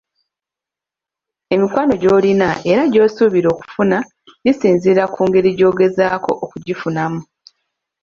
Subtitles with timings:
[1.53, 3.97] Emikwano gy'olina era gy'osuubira okufuna
[4.43, 7.21] gisinziira ku ngeri gy'ogezaako okugifunamu.